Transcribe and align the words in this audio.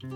سلام 0.00 0.12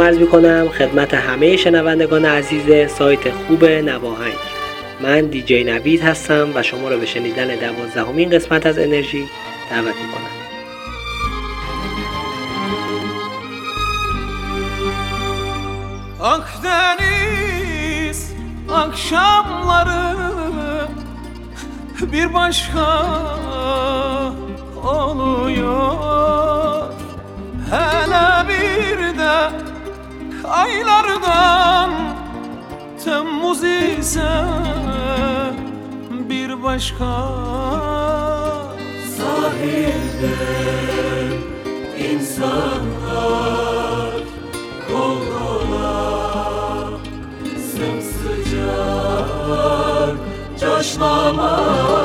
عرض 0.00 0.18
می‌کنم 0.18 0.68
خدمت 0.68 1.14
همه 1.14 1.56
شنوندگان 1.56 2.24
عزیز 2.24 2.90
سایت 2.90 3.30
خوب 3.30 3.64
نواهنگ. 3.64 4.34
من 5.00 5.26
دیجی 5.26 5.64
نوید 5.64 6.00
هستم 6.00 6.48
و 6.54 6.62
شما 6.62 6.88
را 6.88 6.96
به 6.96 7.06
شنیدن 7.06 7.56
دوازدهمین 7.56 8.30
قسمت 8.30 8.66
از 8.66 8.78
انرژی 8.78 9.28
دعوت 9.70 9.86
می‌کنم. 9.86 10.37
Akdeniz 16.20 17.52
akşamları 18.74 20.16
bir 22.12 22.34
başka 22.34 23.06
oluyor. 24.84 25.98
Hele 27.70 28.48
bir 28.48 29.18
de 29.18 29.50
aylardan 30.48 31.90
Temmuz 33.04 33.64
ise 33.64 34.44
bir 36.10 36.62
başka 36.62 37.28
Sahilde 39.16 40.36
insanlar 42.10 42.67
mama. 50.98 51.97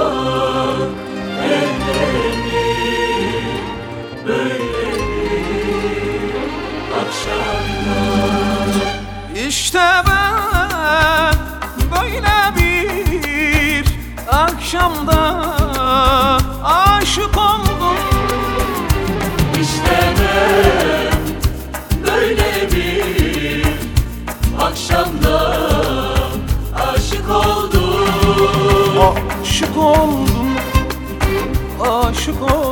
Oh. 32.35 32.62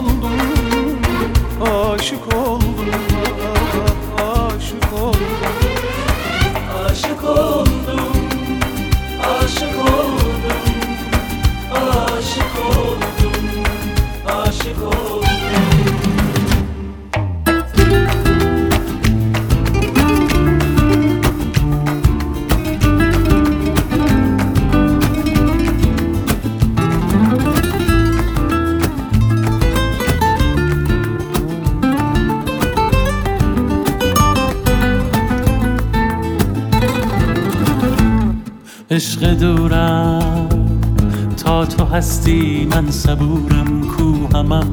هستی 41.92 42.68
من 42.72 42.92
صبورم 42.92 43.88
کوهم 43.98 44.52
اما 44.52 44.64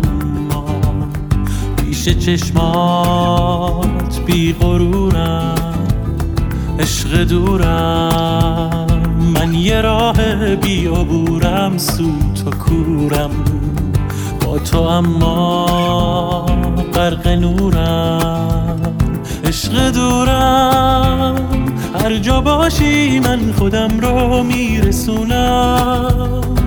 پیش 1.76 2.08
چشمات 2.08 4.20
بی 4.26 4.52
غرورم 4.52 5.54
عشق 6.78 7.24
دورم. 7.24 8.86
من 9.34 9.54
یه 9.54 9.80
راه 9.80 10.54
بی 10.54 10.86
عبورم 10.86 11.78
سو 11.78 12.10
تو 12.44 12.50
کورم. 12.50 13.30
با 14.44 14.58
تو 14.58 14.80
اما 14.80 16.46
غرق 16.94 17.28
نورم 17.28 18.80
عشق 19.44 19.90
دورم. 19.90 21.34
هر 22.04 22.16
جا 22.16 22.40
باشی 22.40 23.20
من 23.20 23.52
خودم 23.58 24.00
رو 24.00 24.42
میرسونم. 24.42 26.57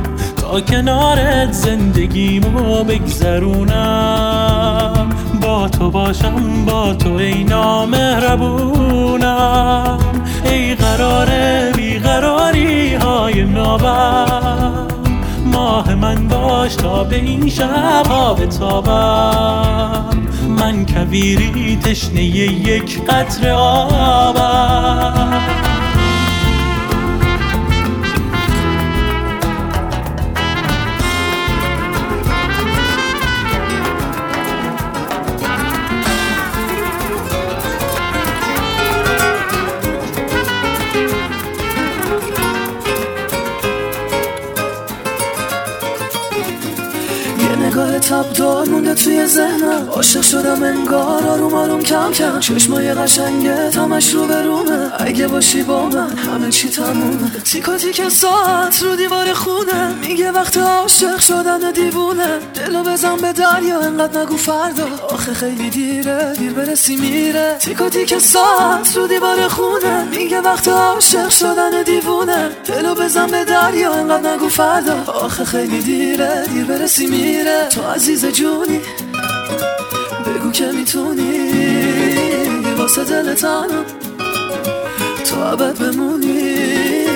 کنارت 0.60 1.52
زندگیمو 1.52 2.84
بگذرونم. 2.84 4.32
با 5.42 5.70
تو 5.70 5.92
باشم 5.92 6.66
با 6.66 6.94
تو 6.94 7.14
ای 7.14 7.44
نامهربونم. 7.44 8.92
ای 10.46 10.76
قرار 10.76 11.28
بیقراری 11.76 12.96
های 12.96 13.44
نابم. 13.44 14.88
ماه 15.46 15.96
من 15.96 16.28
باش 16.28 16.76
تا 16.76 17.04
به 17.04 17.16
این 17.16 17.50
شب 17.50 18.08
ها 18.08 18.34
بتابم. 18.34 20.10
من 20.48 20.86
کویری 20.86 21.80
تشنه 21.84 22.24
یک 22.24 23.06
قطره 23.06 23.52
آبم. 23.54 24.92
تب 48.12 48.34
دار 48.34 48.70
مونده 48.70 48.94
توی 48.94 49.26
ذهنم. 49.26 49.90
عاشق 49.90 50.22
شدم 50.22 50.64
انگار 50.64 51.28
آروم 51.28 51.54
آروم 51.54 51.84
کم 51.84 52.12
کم. 52.12 52.40
چشمای 52.40 52.94
قشنگه 52.94 53.70
تمش 53.70 54.14
رو 54.14 54.28
به 54.28 54.42
رومه. 54.42 54.92
اگه 55.00 55.28
باشی 55.28 55.64
با 55.64 55.86
من 55.86 56.18
همه 56.18 56.50
چی 56.50 56.70
تمومه. 56.70 57.32
تیکا 57.46 57.78
تیک 57.78 58.10
ساعت 58.10 58.84
رو 58.84 58.96
دیوار 58.96 59.34
خونه. 59.34 59.94
میگه 60.02 60.32
وقت 60.32 60.58
عاشق 60.58 61.20
شدن 61.20 61.72
دیوونه. 61.72 62.40
دلو 62.54 62.84
بزن 62.84 63.18
به 63.18 63.34
دریا 63.34 63.80
انقدر 63.80 64.22
نگو 64.22 64.38
فردا. 64.38 64.88
آخه 65.10 65.34
خیلی 65.34 65.70
دیره 65.70 66.34
دیر 66.38 66.54
برسی 66.54 66.96
میره. 66.96 67.58
تیکا 67.60 67.90
تیک 67.90 68.18
ساعت 68.18 68.98
رو 68.98 69.08
دیوار 69.08 69.48
خونه. 69.48 70.04
میگه 70.04 70.42
وقت 70.42 70.68
عاشق 70.68 71.30
شدن 71.30 71.84
دیوونه. 71.84 72.50
دلو 72.66 72.96
بزن 72.96 73.28
به 73.28 73.46
دریا 73.46 73.94
انقدر 73.94 74.34
نگو 74.34 74.50
فردا. 74.50 75.04
آخه 75.08 75.46
خیلی 75.46 75.80
دیره 75.82 76.48
دیر 76.54 76.66
برسی 76.66 77.08
میره. 77.08 77.68
تو 77.70 77.82
عزیز 78.02 78.26
جونی 78.26 78.80
بگو 80.26 80.52
که 80.52 80.66
می‌تونی 80.66 81.50
واسه 82.78 83.04
دل 83.04 83.34
تنم 83.34 83.86
تو 85.30 85.44
عبد 85.44 85.78
بمونی 85.80 87.08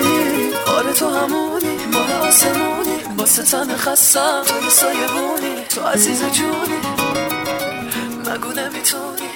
آره 0.78 0.94
تو 0.94 1.08
همونی 1.08 1.76
ماه 1.94 2.28
آسمونی 2.28 2.98
واسه 3.18 3.44
تن 3.44 3.76
خستم. 3.76 4.44
تو 4.48 4.64
یه 4.64 4.70
سایه 4.70 5.08
بونی 5.08 5.56
تو 5.70 5.82
عزیز 5.82 6.24
جونی 6.24 6.80
مگو 8.20 8.48
نمی‌تونی. 8.48 9.30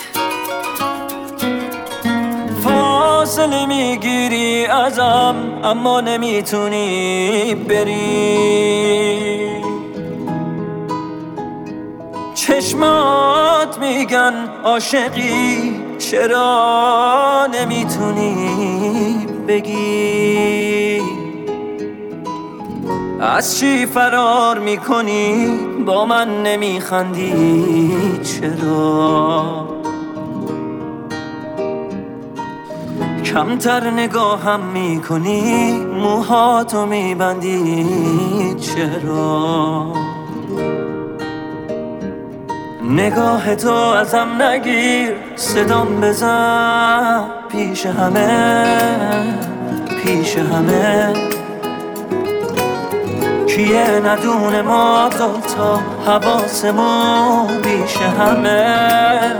فاصله 2.64 3.66
می‌گیری 3.66 4.66
ازم 4.66 5.36
اما 5.64 6.02
نمی‌تونی 6.02 7.56
بری. 7.56 9.49
چشمات 12.50 13.78
میگن 13.80 14.34
عاشقی 14.64 15.82
چرا 15.98 17.48
نمی‌تونی 17.54 19.28
بگی؟ 19.48 21.02
از 23.22 23.60
چی 23.60 23.86
فرار 23.86 24.60
می‌کنی؟ 24.60 25.60
با 25.86 26.06
من 26.06 26.44
نمیخندی 26.44 27.94
چرا؟ 28.24 29.68
کمتر 33.26 33.90
نگاهم 33.90 34.60
می‌کنی 34.60 35.72
موهاتو 35.72 36.86
میبندی 36.86 37.86
چرا؟ 38.56 40.09
نگاه 42.90 43.56
تو 43.56 43.74
ازم 43.74 44.42
نگیر 44.42 45.16
صدام 45.36 46.02
بزن 46.02 47.26
پیش 47.52 47.86
همه 47.86 49.34
پیش 50.04 50.38
همه. 50.38 51.14
کیه 53.48 54.02
ندونه 54.06 54.62
ما 54.62 55.10
دوتا 55.10 55.80
حواسمون؟ 56.06 57.62
پیش 57.62 57.98
همه 57.98 59.32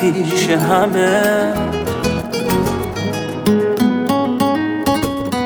پیش 0.00 0.50
همه. 0.50 1.52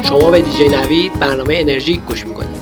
شما 0.03 0.31
به 0.31 0.43
دیجی 0.43 0.69
نوید 0.69 1.19
برنامه 1.21 1.57
انرژیک 1.61 2.01
گوش 2.01 2.27
می‌کنید. 2.27 2.54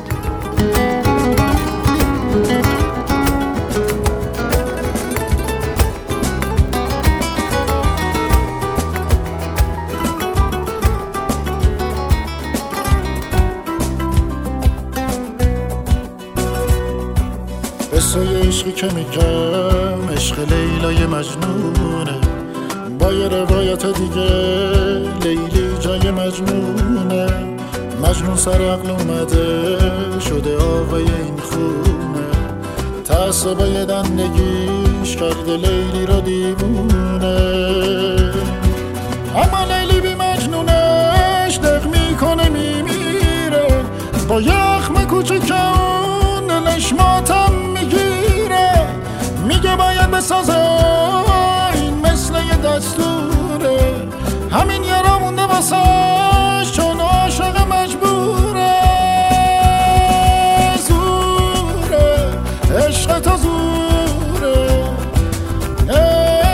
قصه 17.92 18.48
عشقی 18.48 18.72
که 18.72 18.86
میگم 18.86 20.08
عشق 20.16 20.38
لیلای 20.52 21.06
مجنونه. 21.06 22.20
با 22.98 23.12
یه 23.12 23.28
روایت 23.28 23.86
دیگه 23.86 24.30
لیلی 25.22 25.78
جای 25.80 26.10
مجنونه. 26.10 27.26
مجنون 28.02 28.36
سر 28.36 28.50
عقل 28.50 28.90
اومده 28.90 29.78
شده 30.20 30.56
آقای 30.56 31.02
این 31.02 31.36
خونه. 31.42 32.26
تعصبای 33.04 33.86
دندگیش 33.86 35.16
کرده 35.16 35.56
لیلی 35.56 36.06
رو 36.06 36.20
دیوونه. 36.20 37.36
اما 39.34 39.64
لیلی 39.64 40.00
بی 40.00 40.14
مجنونش 40.14 41.58
دق 41.58 41.86
می‌کنه 41.86 42.48
میمیره. 42.48 43.84
با 44.28 44.40
یخم 44.40 45.04
کوچیک 45.04 45.46
این 50.14 52.00
مثل 52.00 52.34
یه 52.34 52.56
دستوره. 52.56 54.08
همین 54.50 54.84
یارا 54.84 55.18
مونده 55.18 55.42
واسش 55.42 56.72
چون 56.72 57.00
عاشق 57.00 57.60
مجبوره. 57.60 58.80
زوره 60.88 62.28
عشق 62.86 63.20
تو 63.20 63.36
زوره. 63.36 64.84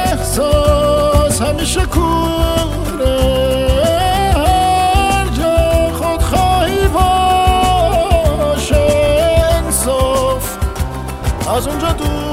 احساس 0.05 1.43
همیشه 1.43 1.81
کوره. 1.81 2.59
از 11.59 11.67
اونجا 11.67 11.93
دوره 11.93 12.28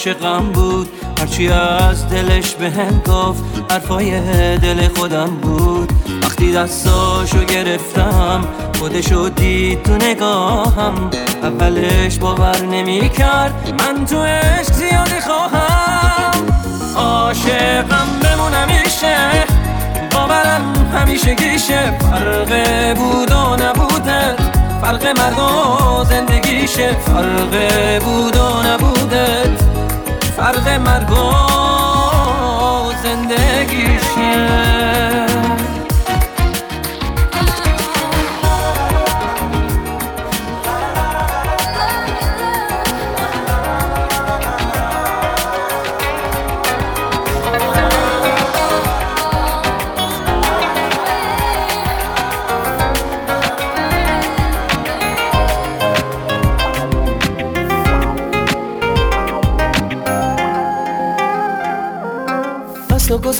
عاشقم 0.00 0.52
بود. 0.52 0.88
هرچی 1.20 1.48
از 1.48 2.08
دلش 2.08 2.54
به 2.54 2.70
هم 2.70 3.02
گفت 3.06 3.42
حرفای 3.70 4.20
دل 4.58 4.88
خودم 4.88 5.26
بود. 5.26 5.92
وقتی 6.22 6.52
دستاشو 6.52 7.44
گرفتم 7.44 8.44
خودشو 8.78 9.28
دید 9.28 9.82
تو 9.82 9.92
نگاهم. 9.96 11.10
اولش 11.42 12.18
باور 12.18 12.60
نمی‌کرد 12.60 13.74
من 13.78 14.04
تو 14.04 14.22
عشق 14.22 14.72
زیادی 14.72 15.20
خواهم. 15.20 16.46
عاشقم 16.96 18.06
بمونم 18.22 18.68
میشه 18.68 19.16
باورم 20.12 20.90
همیشه 20.94 21.34
گیشه. 21.34 21.98
فرق 21.98 22.52
بود 22.98 23.30
و 23.30 23.56
نبوده 23.56 24.36
فرق 24.80 25.06
مرد 25.06 25.38
و 25.38 26.04
زندگیشه. 26.04 26.92
فرق 26.92 28.04
بود 28.04 28.36
و 28.36 28.62
نبوده 28.68 29.69
فرق 30.52 30.68
مرگ 30.68 31.10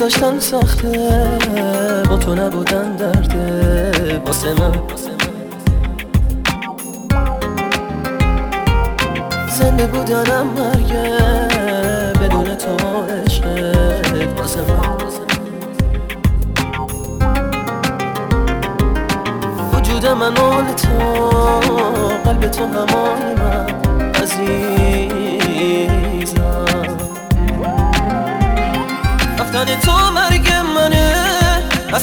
گذاشتن 0.01 0.39
سخته 0.39 1.37
با 2.09 2.17
تو 2.17 2.35
نبودن 2.35 2.95
درده 2.95 4.21
واسه 4.25 4.53
من. 4.53 4.71
زنده 9.49 9.87
بودنم 9.87 10.47
مرگه 10.47 11.17
بدون 12.21 12.55
تو 12.55 12.77
عشقت 13.25 14.39
واسه 14.39 14.59
من. 14.61 14.97
وجود 19.73 20.05
من 20.05 20.33
مال 20.39 20.73
تو 20.73 20.97
قلب 22.25 22.47
تو 22.51 22.63
همای 22.65 23.40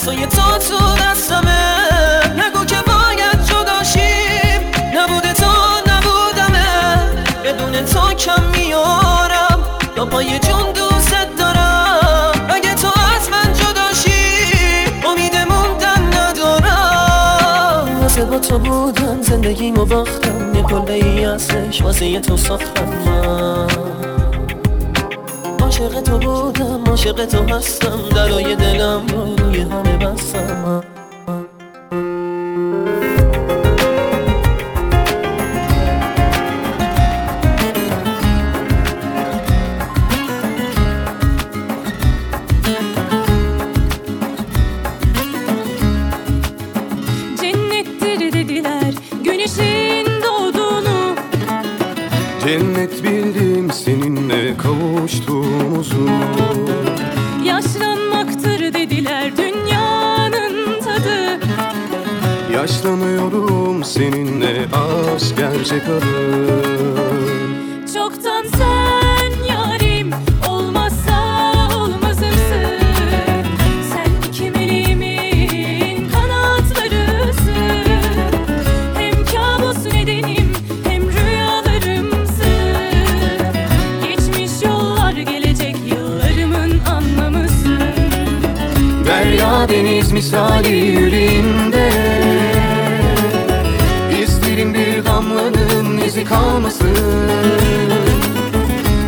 اصای 0.09 0.27
تو 0.27 0.59
تو 0.59 0.79
دستمه. 1.03 1.65
نگو 2.37 2.65
که 2.65 2.77
باید 2.87 3.45
جداشیم 3.45 4.61
نبوده 4.95 5.33
تو 5.33 5.50
نبودمه. 5.87 6.99
بدون 7.45 7.85
تو 7.85 8.15
کم 8.15 8.43
میارم. 8.57 9.61
یا 9.97 10.07
پای 10.07 10.38
جون 10.38 10.73
دوست 10.75 11.15
دارم. 11.38 12.47
اگه 12.49 12.75
تو 12.75 12.88
از 12.88 13.31
من 13.31 13.53
جداشی 13.53 14.45
امید 15.07 15.37
موندن 15.37 16.19
ندارم. 16.19 18.00
واسه 18.03 18.25
با 18.25 18.38
تو 18.38 18.59
بودم 18.59 19.23
زندگیمو 19.23 19.85
باختم. 19.85 20.55
یه 20.55 20.62
کلبه 20.62 20.93
ای 20.93 21.25
ازش 21.25 21.83
واسه 21.83 22.21
تو 22.21 22.37
ساختم 22.37 22.85
من. 23.07 23.88
عاشق 25.78 26.00
تو 26.00 26.18
بودم 26.18 26.85
عاشق 26.85 27.26
تو 27.26 27.54
هستم. 27.54 28.08
درای 28.14 28.56
دلم 28.56 29.06
رو 29.06 29.37
روی 29.37 29.61
همه 29.61 29.97
بستم. 29.97 30.58
Bildim 53.18 53.70
seninle 53.70 54.56
kavuştuğumuzu. 54.56 56.08
Yaşlanmaktır 57.44 58.60
dediler 58.75 59.37
dünyanın 59.37 60.80
tadı. 60.80 61.40
Yaşlanıyorum 62.52 63.84
seninle 63.84 64.66
aşk 64.72 65.37
gerçek 65.37 65.82
adı. 65.82 66.04
Çoktan 67.94 68.44
sen 68.58 69.08
misali 90.17 90.75
yüreğimde 90.75 91.89
İsterim 94.24 94.74
bir 94.74 95.05
damlanın 95.05 95.98
izi 95.98 96.25
kalmasın 96.25 96.98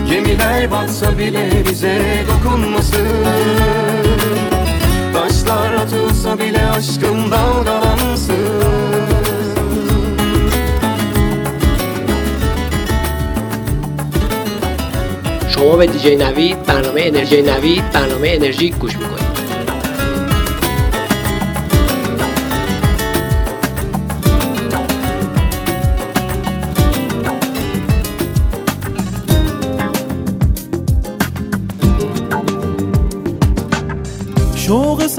Gemiler 0.10 0.72
batsa 0.72 1.18
bile 1.18 1.50
bize 1.70 2.24
dokunmasın 2.28 3.08
Taşlar 5.14 5.74
atılsa 5.74 6.40
bile 6.40 6.66
aşkım 6.68 7.32
dalgalansın 7.32 8.76
شما 15.56 15.76
به 15.76 15.86
دیجی 15.86 16.16
نوید 16.16 16.64
برنامه 16.64 17.02
انرژی 17.02 17.42
نوید 17.42 17.90
برنامه 17.94 18.30
انرژی 18.36 18.70
گوش 18.72 18.98
میکنید 18.98 19.39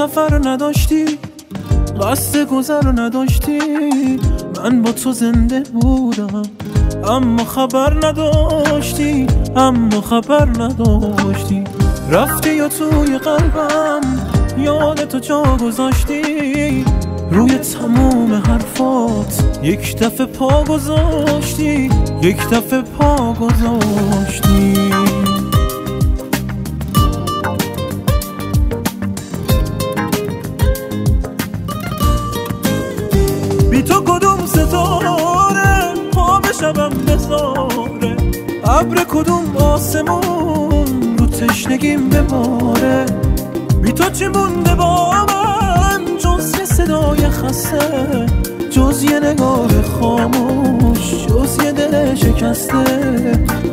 سفر 0.01 0.50
نداشتی؟ 0.50 1.05
قصد 2.01 2.48
گذر 2.48 2.91
نداشتی؟ 2.96 3.60
من 4.58 4.81
با 4.81 4.91
تو 4.91 5.12
زنده 5.12 5.60
بودم 5.60 6.43
اما 7.08 7.43
خبر 7.43 8.08
نداشتی 8.08 9.27
اما 9.55 10.01
خبر 10.01 10.46
نداشتی. 10.46 11.63
رفتی 12.12 12.55
یا 12.55 12.67
توی 12.67 13.17
قلبم 13.17 14.01
یاد 14.58 15.08
تو 15.08 15.20
جا 15.20 15.58
گذاشتی. 15.62 16.86
روی 17.31 17.58
تموم 17.58 18.34
حرفات 18.34 19.43
یک 19.63 19.98
دفعه 19.98 20.25
پا 20.25 20.63
گذاشتی 20.63 21.89
یک 22.22 22.50
دفعه 22.50 22.81
پا 22.81 23.34
گذاشتی. 23.34 25.21
ستاره 34.51 35.93
پا 36.13 36.39
به 36.39 36.51
شبم 36.62 36.89
بذاره 36.89 38.15
ابر 38.63 39.03
کدوم 39.10 39.58
آسمون 39.58 41.17
رو 41.17 41.27
تشنگیم 41.27 42.10
بباره 42.10 43.05
بی 43.81 43.91
تو 43.91 44.10
چی 44.10 44.27
مونده 44.27 44.75
با 44.75 45.12
من؟ 45.12 46.17
جز 46.17 46.60
یه 46.60 46.65
صدای 46.65 47.29
خسته 47.29 48.25
جز 48.70 49.03
یه 49.03 49.20
نگاه 49.20 49.81
خاموش 49.81 51.25
جز 51.27 51.58
یه 51.63 51.72
دل 51.72 52.15
شکسته 52.15 52.84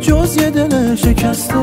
جز 0.00 0.37
یه 0.37 0.50
دل 0.50 0.94
شکسته. 0.94 1.54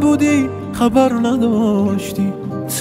بودی 0.00 0.48
خبر 0.72 1.12
نداشتی. 1.12 2.32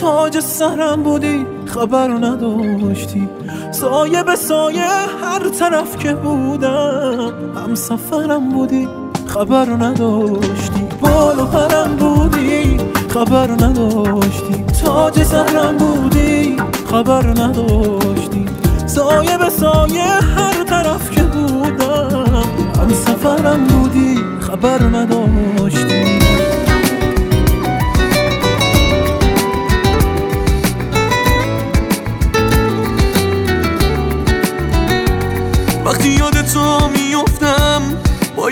تاج 0.01 0.39
سرم 0.39 1.03
بودی 1.03 1.45
خبر 1.65 2.07
نداشتی. 2.07 3.29
سایه 3.71 4.23
به 4.23 4.35
سایه 4.35 4.83
هر 5.23 5.49
طرف 5.59 5.97
که 5.97 6.13
بودم 6.13 7.33
هم 7.55 7.75
سفرم 7.75 8.49
بودی 8.49 8.87
خبر 9.27 9.65
نداشتی. 9.65 10.87
بال 11.01 11.39
و 11.39 11.45
پرم 11.45 11.95
بودی 11.95 12.77
خبر 13.09 13.51
نداشتی. 13.51 14.65
تاج 14.83 15.23
سرم 15.23 15.77
بودی 15.77 16.57
خبر 16.91 17.25
نداشتی. 17.25 18.45
سایه 18.85 19.37
به 19.37 19.49
سایه 19.49 20.03
هر 20.03 20.63
طرف 20.63 21.11
که 21.11 21.21
بودم 21.23 22.43
هم 22.77 22.89
سفرم 22.93 23.63
بودی 23.63 24.19
خبر 24.39 24.83
نداشتی. 24.83 26.14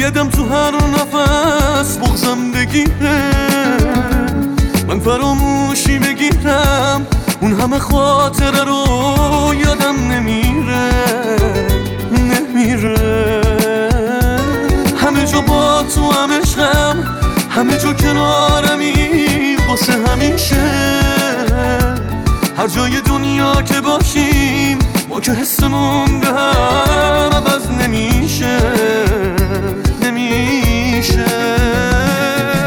بایدم 0.03 0.29
تو 0.29 0.45
هر 0.45 0.72
نفس 0.72 1.98
بغزم 1.98 2.51
بگیره. 2.51 3.31
من 4.88 5.00
فراموشی 5.00 6.00
بگیرم. 6.00 7.07
اون 7.41 7.62
همه 7.62 7.79
خاطره 7.79 8.63
رو 8.63 9.53
یادم 9.53 10.12
نمیره. 10.12 10.89
نمیره. 12.12 13.41
همه 15.01 15.25
جا 15.25 15.41
با 15.41 15.83
تو 15.95 16.12
هم 16.12 16.31
عشقم. 16.31 17.03
همه 17.50 17.77
جا 17.77 17.93
کنارمی 17.93 19.57
واسه 19.67 19.93
همیشه. 20.07 20.72
هر 22.57 22.67
جای 22.67 23.01
دنیا 23.01 23.62
که 23.62 23.81
باشیم 23.81 24.79
ما 25.10 25.19
که 25.19 25.31
حسمون 25.31 26.19
به 26.19 26.27
هم 26.27 27.31
عوض 27.33 27.67
نمیشه. 27.69 29.12
نمیشه 31.03 31.25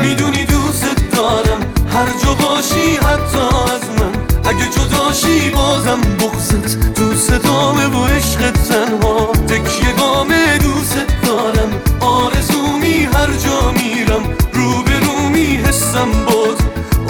می‌دونی 0.02 0.44
دوست 0.44 0.86
دارم 1.12 1.60
هر 1.92 2.06
جا 2.24 2.34
باشی 2.34 2.96
حتی 2.96 3.38
از 3.74 3.90
من. 3.98 4.12
اگه 4.44 4.64
جداشی 4.70 5.50
بازم 5.50 6.00
بغزت 6.00 6.94
دوست 6.94 7.30
دامه 7.30 7.86
و 7.86 8.04
عشق 8.06 8.50
تنها. 8.50 9.32
تکیه 9.48 9.92
گامه 9.98 10.58
دوست 10.58 10.96
دارم 11.26 11.70
آرزومی 12.00 13.08
هر 13.14 13.32
جا 13.44 13.70
میرم. 13.70 14.22
رو 14.52 14.82
به 14.82 14.98
رومی 15.06 15.56
حسم 15.56 16.10
باز 16.26 16.58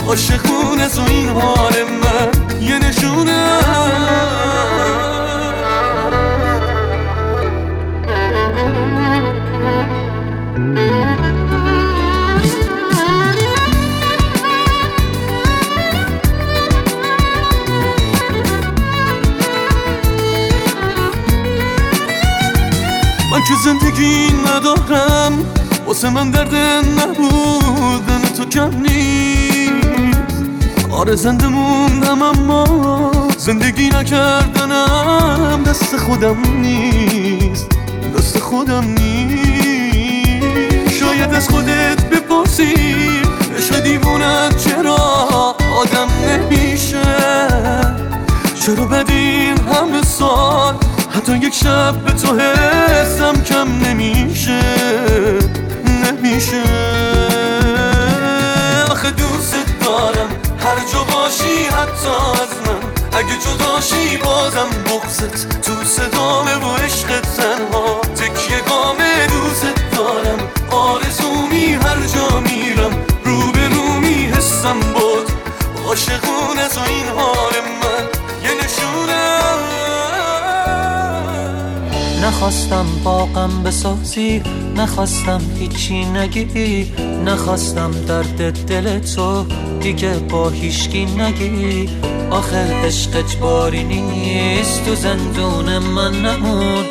عاشقونه 0.09 0.89
تو 0.89 1.03
این 1.09 1.29
حال 1.29 1.73
من. 2.03 2.61
یه 2.61 2.79
نشونه 2.79 3.36
زندگی 23.67 24.29
ندارم. 24.47 25.45
واسه 25.87 26.11
من 26.11 26.31
درد 26.31 26.55
نبودن 27.01 28.23
تو 28.37 28.45
کم 28.45 28.71
نیست. 28.81 30.45
آره 30.91 31.17
زنده 31.17 31.47
موندم 31.47 32.23
اما 32.23 33.13
زندگی 33.39 33.89
نکردنم 33.89 35.63
دست 35.67 35.97
خودم 35.97 36.37
نیست. 36.61 37.67
دست 38.19 38.39
خودم 38.39 38.85
نیست. 38.85 40.07
شاید 40.91 41.35
از 41.35 41.49
خودت 41.49 42.05
بپرسی 42.11 42.75
عشق 43.59 43.81
دیوونت 43.81 44.65
چرا 44.65 44.97
آدم 45.77 46.09
نمیشه؟ 46.29 47.03
چرا 48.61 48.85
بعد 48.85 49.11
این 49.11 49.59
همه 49.59 50.03
سال 50.03 50.86
تا 51.27 51.37
یک 51.37 51.55
شب 51.55 51.95
به 52.05 52.13
تو 52.13 52.39
حسم 52.39 53.43
کم 53.43 53.69
نمیشه 53.85 54.61
نمیشه. 56.05 56.63
آخه 58.91 59.11
دوست 59.11 59.57
دارم 59.81 60.29
هر 60.59 60.93
جا 60.93 61.05
باشی 61.05 61.65
حتی 61.65 62.09
از 62.43 62.53
من. 62.67 63.19
اگه 63.19 63.35
جداشی 63.39 64.17
بازم 64.17 64.69
بغزت 64.87 65.61
تو 65.61 65.85
صدامه 65.85 66.55
و 66.55 66.77
عشق 66.77 67.21
تنها. 67.21 68.01
تکیه 68.01 68.61
گام 68.69 68.97
دوست 69.29 69.67
دارم 69.97 70.39
آرزومی 70.71 71.73
هر 71.73 72.07
جا 72.15 72.41
میرم. 72.41 72.93
روبرومی 73.25 74.31
حسم 74.37 74.81
بود 74.81 75.31
عاشقون 75.87 76.59
از 76.59 76.79
این 76.79 77.09
حال 77.09 77.53
من 77.83 77.86
نخواستم 82.27 82.87
باقم 83.05 83.63
بسازی 83.63 84.43
نخواستم 84.77 85.41
هیچی 85.59 86.05
نگی 86.05 86.93
نخواستم 87.25 87.91
درد 87.91 88.67
دل 88.67 88.99
تو 88.99 89.47
دیگه 89.81 90.11
با 90.11 90.49
هیچکی 90.49 91.05
نگی. 91.05 91.89
آخه 92.31 92.87
عشق 92.87 93.17
اجباری 93.17 93.85
نیست 93.85 94.85
تو 94.85 94.95
زندون 94.95 95.79
من 95.79 96.13
نمون. 96.23 96.85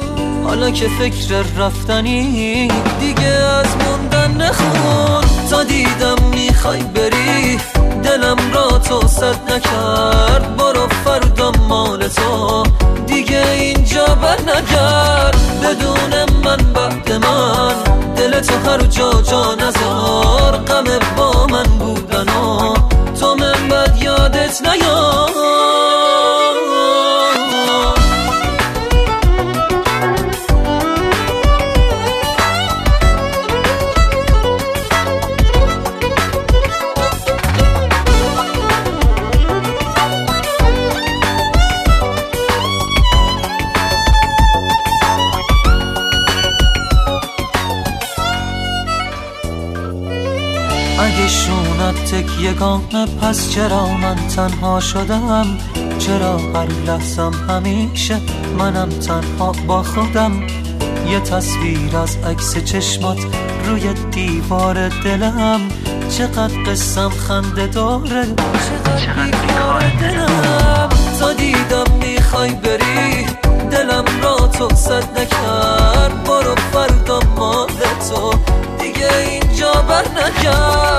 حالا 0.43 0.71
که 0.71 0.87
فکر 0.87 1.43
رفتنی 1.57 2.67
دیگه 2.99 3.27
از 3.27 3.67
موندن 3.77 4.41
نخون. 4.41 5.23
تا 5.49 5.63
دیدم 5.63 6.15
می‌خوای 6.31 6.83
بری 6.83 7.57
دلم 8.05 8.37
را 8.53 8.77
تو 8.77 9.07
صد 9.07 9.51
نکرد. 9.51 10.57
برو 10.57 10.87
فردا 11.05 11.51
مال 11.51 12.07
تو 12.07 12.63
دیگه 13.07 13.49
اینجا 13.49 14.05
بر 14.05 14.41
نگرد. 14.41 15.37
بدون 15.63 16.41
من 16.43 16.57
بعد 16.73 17.11
من 17.11 17.73
دل 18.15 18.39
تو 18.39 18.69
هر 18.69 18.81
جا 18.81 19.21
جا 19.21 19.55
چرا 53.55 53.87
من 53.87 54.15
تنها 54.15 54.79
شدم؟ 54.79 55.57
چرا 55.99 56.37
هر 56.37 56.67
لحظم 56.87 57.31
همیشه 57.49 58.17
منم 58.57 58.89
تنها 58.89 59.51
با 59.67 59.83
خودم؟ 59.83 60.31
یه 61.07 61.19
تصویر 61.19 61.97
از 61.97 62.17
عکس 62.17 62.57
چشمات 62.57 63.17
روی 63.65 63.93
دیوار 64.11 64.89
دلم. 64.89 65.61
چقدر 66.17 66.63
قسم 66.67 67.09
خنده 67.09 67.67
داره 67.67 68.25
چقدر 68.25 69.13
بیکار 69.23 69.83
دلم. 70.01 70.89
تا 71.19 71.33
دیدم 71.33 71.91
می‌خوای 71.99 72.51
بری 72.51 73.25
دلم 73.71 74.05
را 74.23 74.47
تو 74.47 74.75
صد 74.75 75.19
نکرد. 75.19 76.23
برو 76.23 76.55
فردا 76.55 77.19
مال 77.37 77.67
تو 78.09 78.33
دیگه 78.79 79.17
اینجا 79.17 79.71
بر 79.71 80.05
نگرد 80.07 80.94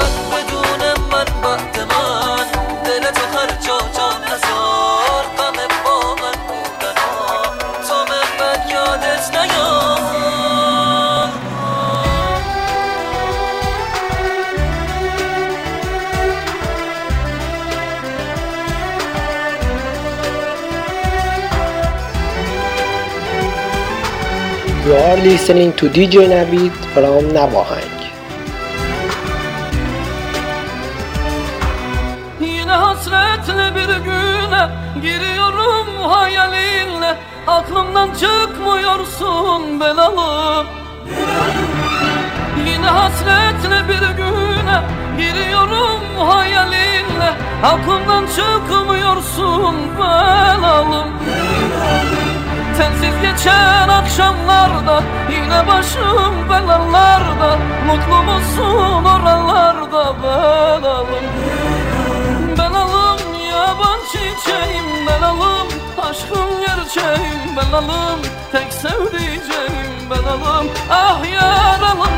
are 25.16 25.22
listening 25.22 25.72
to 25.72 25.88
DJ 25.88 26.28
Navid 26.28 26.72
from 26.92 27.24
Navahang. 27.32 27.96
Yine 32.40 32.72
hasretle 32.72 33.66
bir 33.76 33.90
güne 34.08 34.62
giriyorum 35.02 35.88
hayalinle. 36.10 37.16
Aklımdan 37.46 38.10
çıkmıyorsun 38.20 39.80
belalım 39.80 40.66
Yine 42.66 42.86
hasretle 42.86 43.88
bir 43.88 44.06
güne 44.20 44.78
giriyorum 45.18 46.00
hayalinle. 46.28 47.30
Aklımdan 47.62 48.26
çıkmıyorsun 48.26 49.76
belalım 49.98 51.08
Sensiz 52.76 53.20
geçen 53.22 53.88
akşamlarda 53.88 55.02
Yine 55.30 55.66
başım 55.66 56.48
belalarda. 56.50 57.58
Mutlu 57.86 58.22
musun 58.22 59.04
oralarda? 59.04 60.14
Belalım. 60.22 61.26
Belalım 62.58 63.20
yaban 63.50 63.98
çiçeğim 64.12 65.06
Belalım. 65.06 65.68
Aşkım 65.98 66.50
gerçeğim 66.60 67.56
Belalım. 67.56 68.20
Tek 68.52 68.72
sevdiceğim 68.72 70.10
Belalım. 70.10 70.66
Ah 70.90 71.20
yaralım. 71.32 72.12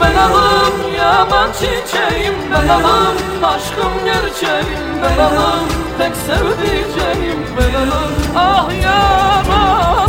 Belalım 0.00 0.94
yaban 0.98 1.48
çiçeğim 1.52 2.34
Belalım. 2.50 3.16
Aşkım 3.44 3.92
gerçeğim 4.04 5.02
Belalım. 5.02 5.68
Tek 5.98 6.16
sevdiceğim 6.16 7.56
Belalım. 7.56 8.12
Ah 8.36 8.68
yaralım 8.82 10.01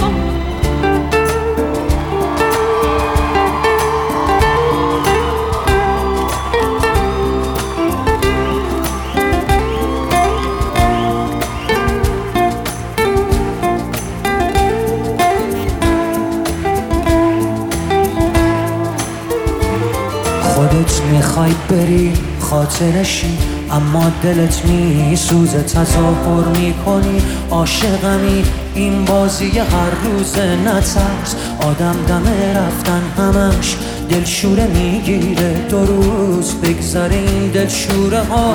می‌خوای 21.33 21.53
بری 21.69 22.13
خاطرشی 22.39 23.37
اما 23.71 24.11
دلت 24.23 24.65
میسوزه 24.65 25.63
تظاهر 25.63 26.47
می‌کنی 26.59 27.21
عاشقمی. 27.51 28.43
این 28.75 29.05
بازی 29.05 29.59
هر 29.59 29.89
روز 30.03 30.37
نترس 30.37 31.35
آدم 31.59 31.95
دم 32.07 32.23
رفتن 32.55 33.01
همش 33.17 33.77
دلشوره 34.09 34.67
می‌گیره. 34.67 35.53
دو 35.69 35.85
روز 35.85 36.53
بگذره 36.53 37.15
این 37.15 37.47
دلشوره 37.47 38.23
ها. 38.23 38.53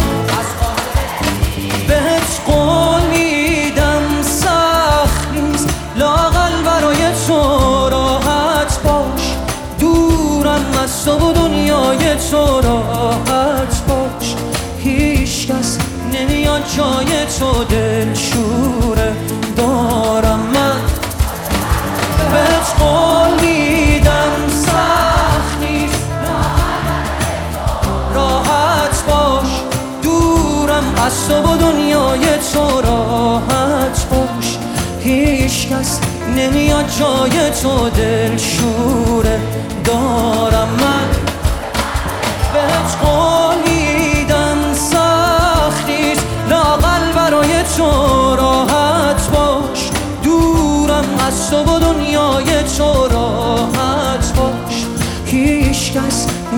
تو 12.30 12.60
راحت 12.60 13.86
باش. 13.88 14.34
هیچ 14.78 15.46
کس 15.46 15.78
نمیاد 16.12 16.62
جای 16.76 17.26
تو 17.38 17.64
دلشوره. 17.64 19.12
دارم 19.56 20.40
من 20.54 20.80
بهت 22.32 22.74
قول 22.80 23.30
میدم 23.40 24.48
سخت 24.48 25.58
نیست. 25.60 26.08
راحت 28.14 29.04
باش 29.08 29.62
دورم 30.02 30.94
از 31.06 31.28
تو 31.28 31.34
و 31.34 31.56
دنیای 31.56 32.24
تو 32.52 32.80
راحت 32.80 34.06
باش. 34.10 34.58
هیچ 35.00 35.68
کس 35.68 36.00
نمیاد 36.36 36.84
جای 36.98 37.50
تو 37.62 37.88
دلشوره. 37.88 39.40
دارم 39.84 40.68
من 40.80 41.17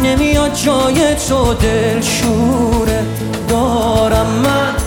نمیاد 0.02 0.54
جای 0.54 1.14
تو 1.28 1.54
دلشوره. 1.54 3.02
دارم 3.48 4.26
من 4.26 4.79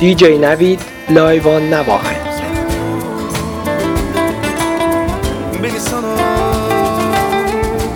دیجی 0.00 0.38
نوید 0.38 0.80
لایوان 1.08 1.62
نواهنگ 1.74 2.26
Beni 5.62 5.80
sana 5.80 6.16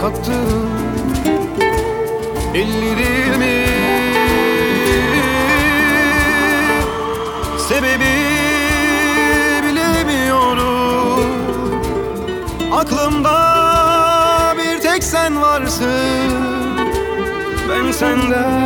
kattın 0.03 0.71
Ellerimi 2.55 3.67
Sebebi 7.69 8.17
bilemiyorum 9.63 11.31
Aklımda 12.73 13.37
bir 14.59 14.81
tek 14.81 15.05
sen 15.05 15.43
varsın 15.43 16.31
Ben 17.69 17.93
senden 17.93 18.64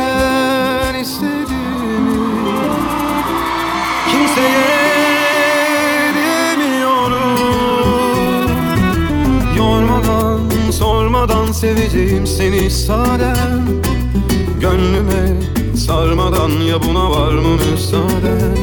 seveceğim 11.60 12.26
seni 12.26 12.70
sadem. 12.70 13.64
Gönlüme 14.60 15.40
sarmadan 15.76 16.50
ya 16.50 16.82
buna 16.82 17.10
var 17.10 17.32
mı 17.32 17.54
müsaaden 17.54 18.56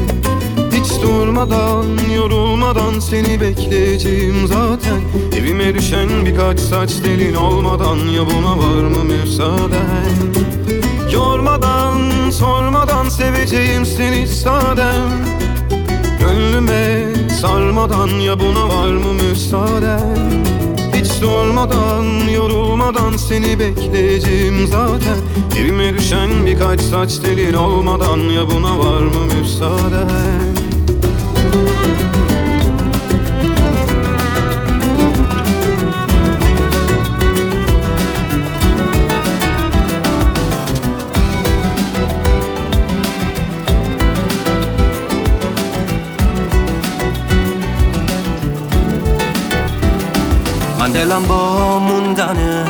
Hiç 0.72 1.02
durmadan, 1.02 1.86
yorulmadan 2.16 3.00
seni 3.00 3.42
bekleyeceğim 3.42 4.48
zaten. 4.48 5.02
Evime 5.40 5.76
düşen 5.76 6.10
birkaç 6.26 6.60
saç 6.60 6.94
telin 7.04 7.36
olmadan 7.36 7.98
ya 7.98 8.22
buna 8.26 8.58
var 8.58 8.84
mı 8.84 9.04
müsaaden 9.04 10.16
Yormadan, 11.14 12.30
sormadan 12.32 13.10
seveceğim 13.10 13.86
seni 13.86 14.28
sadem. 14.28 15.10
Gönlüme 16.20 17.06
sarmadan 17.42 18.08
ya 18.08 18.40
buna 18.40 18.68
var 18.68 18.92
mı 18.92 19.14
müsaaden 19.14 20.27
Hiç 21.18 21.24
durmadan, 21.24 22.28
yorulmadan 22.34 23.18
seni 23.18 23.60
bekleyeceğim 23.60 24.68
zaten. 24.68 25.18
Evime 25.60 25.94
düşen 25.94 26.46
birkaç 26.46 26.82
saç 26.82 27.18
telin 27.18 27.54
olmadan 27.54 28.18
ya 28.18 28.50
buna 28.50 28.80
var 28.80 29.02
mı 29.02 29.26
müsaaden 29.40 30.67
دلم 51.08 51.24
با 51.28 51.80
موندنه 51.80 52.66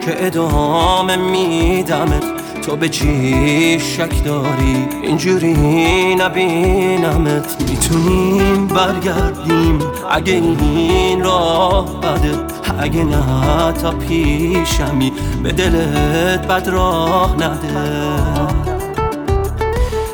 که 0.00 0.26
ادامه 0.26 1.16
میدمت. 1.16 2.24
تو 2.62 2.76
به 2.76 2.88
چی 2.88 3.80
شک 3.80 4.24
داری؟ 4.24 4.88
اینجوری 5.02 6.14
نبینمت. 6.14 7.70
می‌تونیم 7.70 8.66
برگردیم 8.66 9.78
اگه 10.10 10.32
این 10.32 11.24
راه 11.24 12.00
بده. 12.00 12.38
اگه 12.78 13.04
نه 13.04 13.72
تا 13.72 13.90
پیشمی 13.90 15.12
به 15.42 15.52
دلت 15.52 16.46
بد 16.46 16.68
راه 16.68 17.34
نده. 17.34 17.92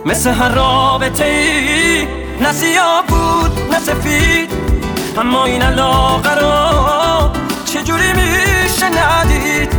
مثل 0.07 0.31
هر 0.31 0.49
رابطه 0.49 1.25
ای 1.25 2.07
نه 2.41 2.53
بود 3.09 3.73
نه 3.73 3.79
سفید. 3.79 4.51
اما 5.19 5.45
این 5.45 5.63
علاقه 5.63 6.35
رو 6.35 7.44
چجوری 7.75 8.13
میشه 8.13 8.87
ندید؟ 8.89 9.73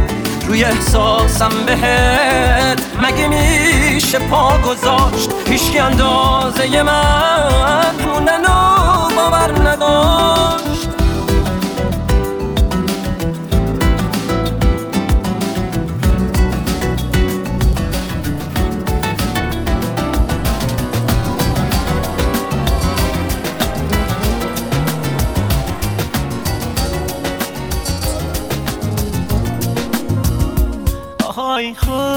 روی 0.47 0.63
احساسم 0.63 1.49
بهت. 1.65 2.81
مگه 3.01 3.27
میشه 3.27 4.19
پا 4.19 4.57
گذاشت؟ 4.57 5.29
هیچکی 5.47 5.79
اندازه 5.79 6.83
من. 6.83 7.95
موندن 8.05 8.45
و 8.45 9.15
باور 9.15 9.69
نداشت. 9.69 10.74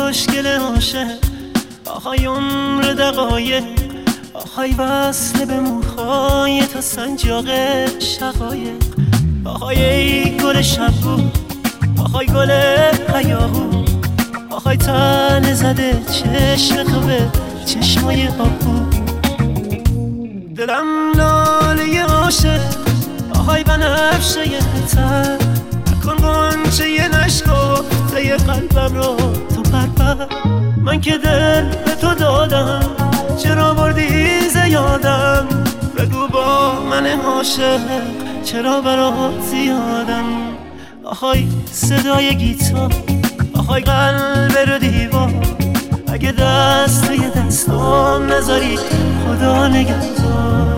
خوشگل 0.09 0.47
عاشق. 0.47 1.17
آهای 1.87 2.25
عمر 2.27 2.83
دقایق 2.83 3.65
آهای 4.35 4.73
وصل 4.73 5.45
به 5.45 5.61
موهای 5.61 6.63
تا 6.67 6.81
سنجاق 6.81 7.45
شقایق. 7.99 8.83
آهای 9.45 9.85
ای 9.85 10.37
گل 10.37 10.63
شبو 10.63 11.21
آهای 11.99 12.27
گل 12.27 12.51
هیاهو 13.15 13.85
آهای 14.51 14.77
تن 14.77 15.55
زده 15.55 16.03
چشم 16.13 16.83
تو 16.83 17.01
به 17.01 17.21
چشمای 17.67 18.29
آبو 18.29 18.99
دلم 20.57 21.13
لاله 21.17 22.03
عاشق 22.03 22.61
آهای 23.35 23.65
بنفشه 23.65 24.45
تر 24.89 25.39
نکن 25.91 26.17
قنچه 26.17 26.91
یه 26.91 27.09
نشکفته 27.09 28.37
قلبم 28.37 28.95
رو 28.95 29.17
پرپر 29.71 30.27
من 30.77 31.01
که 31.01 31.19
دل 31.19 31.69
به 31.85 31.95
تو 32.01 32.15
دادم 32.15 32.81
چرا 33.43 33.75
بردی 33.75 34.41
زیادم 34.41 35.47
بگو 35.99 36.29
با 36.29 36.73
من 36.91 37.07
عاشق 37.07 37.81
چرا 38.45 38.81
برات 38.81 39.41
زیادم؟ 39.51 40.25
آهای 41.05 41.49
صدای 41.73 42.37
گیتار 42.37 42.93
آهای 43.55 43.83
قلب 43.83 44.59
رو 44.67 44.79
دیوار 44.79 45.33
اگه 46.13 46.33
دست 46.33 47.07
توی 47.07 47.31
دستام 47.37 48.33
نذاری 48.33 48.79
خدا 49.27 49.69
نگهدار. 49.69 50.78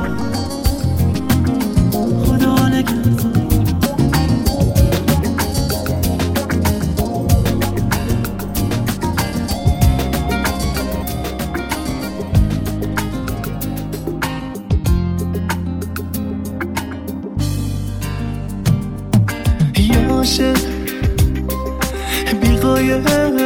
بیقایق 22.80 23.36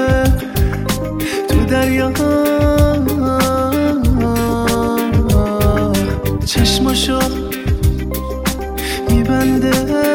تو 1.49 1.65
دریا 1.65 2.13
چشماشو 6.47 7.19
میبنده. 9.09 10.14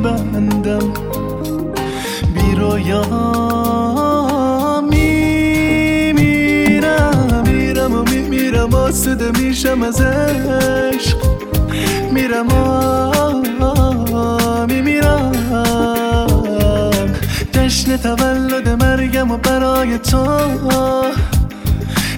میبندم. 0.00 0.92
بی 2.34 2.54
رویا 2.56 3.04
میمیرم 4.90 6.52
میرم 7.46 7.94
و 7.94 8.02
میمیرم 8.02 8.74
آسوده 8.74 9.30
میشم 9.38 9.82
از 9.82 10.00
عشق. 10.00 11.16
میرم 12.12 12.48
و 12.48 12.90
میمیرم 14.66 15.32
جشن 17.52 17.96
تولد 17.96 18.68
مرگم 18.68 19.30
و 19.30 19.36
برای 19.36 19.98
تو. 19.98 20.26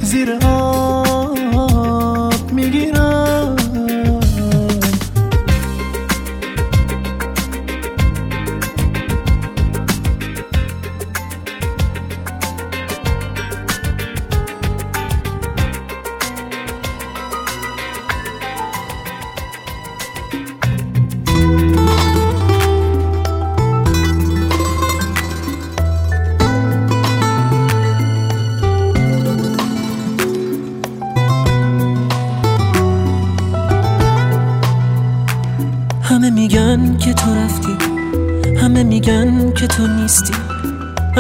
زیر 0.03 0.39
آب 0.45 1.02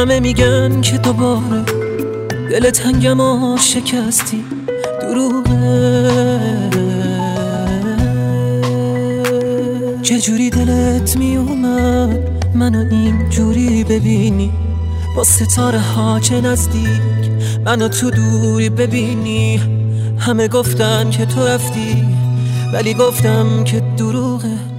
همه 0.03 0.21
میگن 0.21 0.81
که 0.81 0.99
دوباره 0.99 1.63
دل 2.51 2.71
تنگم 2.71 3.21
و 3.21 3.57
شکستی. 3.57 4.45
دروغه. 5.01 6.39
چجوری 10.03 10.51
دلت 10.51 11.17
میومد 11.17 12.19
منو 12.55 12.85
اینجوری 12.91 13.85
ببینی؟ 13.85 14.53
با 15.17 15.25
ستاره 15.25 15.81
ها 15.81 16.21
چه 16.21 16.41
نزدیک 16.41 17.31
منو 17.65 17.89
تو 17.89 18.11
دوری 18.11 18.71
ببینی؟ 18.71 19.61
همه 20.19 20.49
گفتن 20.49 21.11
که 21.11 21.27
تو 21.27 21.47
رفتی 21.47 22.05
ولی 22.73 22.95
گفتم 22.95 23.65
که 23.65 23.83
دروغه. 23.97 24.72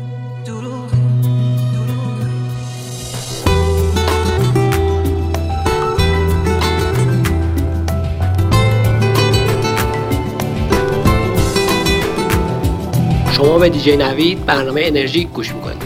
شما 13.43 13.59
به 13.59 13.69
دیجی 13.69 13.97
نوید 13.97 14.45
برنامه 14.45 14.81
انرژی 14.83 15.25
گوش 15.25 15.53
می‌کنید. 15.53 15.83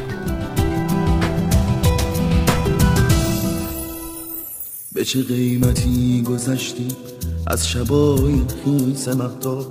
به 4.93 5.05
چه 5.05 5.23
قیمتی 5.23 6.21
گذشتی؟ 6.21 6.87
از 7.47 7.67
شبای 7.67 8.35
خیس 8.65 9.07
مهتاب 9.07 9.65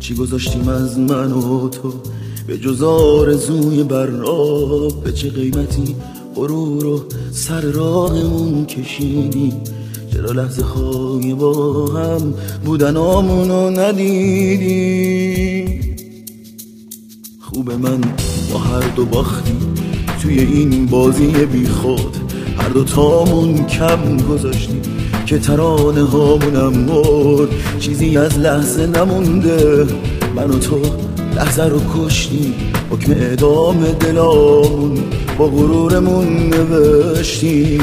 چی 0.00 0.14
گذاشتیم 0.14 0.68
از 0.68 0.98
من 0.98 1.32
و 1.32 1.68
تو؟ 1.68 1.92
به 2.46 2.58
جز 2.58 2.82
آرزوی 2.82 3.82
براب 3.82 5.04
به 5.04 5.12
چه 5.12 5.30
قیمتی 5.30 5.96
غرور 6.36 6.86
و 6.86 7.04
سر 7.32 7.60
راهمون 7.60 8.66
کشیدی؟ 8.66 9.52
چرا 10.12 10.32
لحظه 10.32 10.62
های 10.64 11.34
با 11.34 11.86
هم 11.86 12.34
بودن 12.64 12.96
آمونو 12.96 13.70
ندیدی؟ 13.70 15.53
خوب 17.64 17.72
من 17.72 18.00
با 18.52 18.58
هر 18.58 18.88
دو 18.96 19.04
باختی. 19.04 19.56
توی 20.22 20.38
این 20.40 20.86
بازی 20.86 21.26
بی 21.26 21.68
خود 21.68 22.16
هر 22.58 22.68
دو 22.68 22.84
تامون 22.84 23.66
کم 23.66 24.16
گذاشتی. 24.16 24.80
که 25.26 25.38
ترانه 25.38 26.02
هامونم 26.02 26.72
مرد 26.72 27.48
چیزی 27.80 28.16
از 28.16 28.38
لحظه 28.38 28.86
نمونده. 28.86 29.86
من 30.36 30.50
و 30.50 30.58
تو 30.58 30.80
لحظه 31.36 31.64
رو 31.64 31.80
کشتی 31.94 32.54
حکم 32.90 33.12
اعدام 33.12 33.86
دلامون 34.00 34.98
با 35.38 35.46
غرورمون 35.46 36.26
نوشتی. 36.48 37.80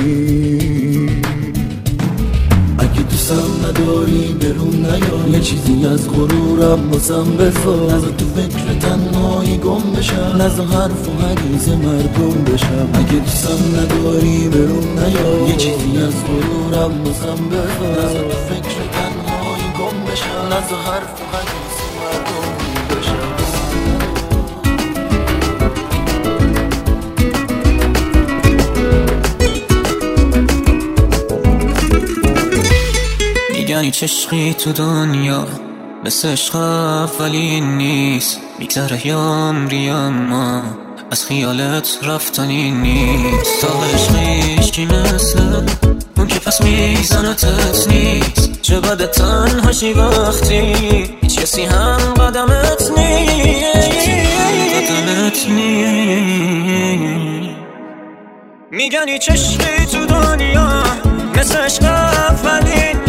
دوستم 3.32 3.68
نداری 3.68 4.34
برون 4.34 4.76
نیار 4.76 5.28
یه 5.32 5.40
چیزی 5.40 5.86
از 5.86 6.10
غرورم 6.10 6.90
بازم 6.90 7.38
بذار 7.38 7.94
نزا 7.94 8.08
تو 8.08 8.26
فکر 8.26 8.80
تنهایی 8.80 9.58
گم 9.58 9.92
بشم. 9.98 10.36
نزا 10.40 10.64
حرف 10.64 11.10
و 11.10 11.12
حدیث 11.26 11.68
مردم 11.68 12.44
بشم. 12.44 12.90
اگه 12.94 13.20
دوستم 13.20 13.80
نداری 13.80 14.50
برون 14.50 15.00
نیار 15.00 15.50
یه 15.50 15.56
چیزی 15.56 15.98
از 15.98 16.14
غرورم 16.26 17.04
بازم 17.04 17.50
بذار 17.50 18.06
نزا 18.06 18.22
تو 18.22 18.38
فکر 18.50 18.78
تنهایی 18.96 19.68
گم 19.80 20.12
بشم. 20.12 20.46
نزا 20.48 20.76
حرف 20.76 21.22
و 21.22 21.38
حدیث 21.38 21.81
میگن 33.82 33.94
هیچ 33.94 34.04
عشقی 34.04 34.54
تو 34.54 34.72
دنیا؟ 34.72 35.48
مثل 36.06 36.30
عشق 36.30 36.56
اولی 36.56 37.62
نیست 37.62 38.40
میگذره 38.60 39.08
یا 39.08 39.20
عمری 39.20 39.90
اما 39.90 40.64
از 41.12 41.26
خیالت 41.26 42.00
رفتنی 42.04 42.72
نیست. 42.72 43.62
تا 43.62 43.68
عشقیش 43.94 44.72
کی 44.72 44.86
مثل 44.86 45.68
اون 46.18 46.28
که 46.28 46.40
پس 46.40 46.62
میزنتت 46.62 47.88
نیست. 47.88 48.62
چه 48.62 48.80
بده 48.80 49.08
تنهاشی 49.08 49.94
وقتی؟ 49.94 50.76
هیچ 51.22 51.40
کسی 51.40 51.62
هم 51.62 51.98
قدمت 52.14 52.92
نیست. 52.98 54.10
قدمت 54.90 55.50
نیست. 55.50 56.22
میگن 58.72 59.10
هیچ 59.10 59.32
عشقی 59.32 59.86
تو 59.86 60.06
دنیا 60.06 60.84
مثل 61.36 61.58
عشق 61.58 61.84
اولی 61.84 63.01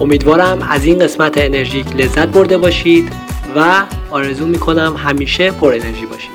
امیدوارم 0.00 0.62
از 0.70 0.84
این 0.84 0.98
قسمت 0.98 1.38
انرژیک 1.38 1.96
لذت 1.96 2.28
برده 2.28 2.58
باشید 2.58 3.12
و 3.56 3.82
آرزو 4.10 4.46
می‌کنم 4.46 4.96
همیشه 4.96 5.50
پر 5.50 5.66
انرژی 5.72 6.06
باشید. 6.06 6.33